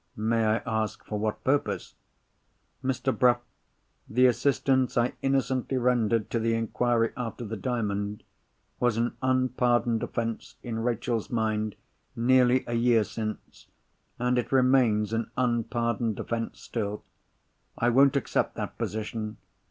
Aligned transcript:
"May 0.17 0.43
I 0.43 0.57
ask 0.65 1.05
for 1.05 1.19
what 1.19 1.43
purpose?" 1.43 1.93
"Mr. 2.83 3.15
Bruff, 3.15 3.39
the 4.09 4.25
assistance 4.25 4.97
I 4.97 5.13
innocently 5.21 5.77
rendered 5.77 6.31
to 6.31 6.39
the 6.39 6.55
inquiry 6.55 7.13
after 7.15 7.45
the 7.45 7.55
Diamond 7.55 8.23
was 8.79 8.97
an 8.97 9.15
unpardoned 9.21 10.01
offence, 10.01 10.55
in 10.63 10.79
Rachel's 10.79 11.29
mind, 11.29 11.75
nearly 12.15 12.63
a 12.65 12.73
year 12.73 13.03
since; 13.03 13.67
and 14.17 14.39
it 14.39 14.51
remains 14.51 15.13
an 15.13 15.29
unpardoned 15.37 16.19
offence 16.19 16.59
still. 16.59 17.03
I 17.77 17.89
won't 17.89 18.15
accept 18.15 18.55
that 18.55 18.79
position! 18.79 19.37